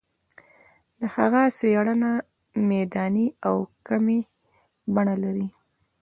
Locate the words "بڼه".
4.93-5.15